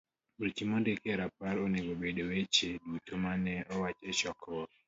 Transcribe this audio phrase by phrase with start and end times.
[0.39, 4.69] Weche mondiki e rapar onego obed weche duto ma ne owach e chokruok.